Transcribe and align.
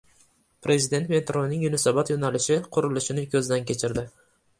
Prezident 0.67 1.11
metroning 1.15 1.65
Yunusobod 1.65 2.11
yo‘nalishi 2.13 2.57
qurilishini 2.79 3.27
ko‘zdan 3.35 3.69
kechirdi 3.73 4.07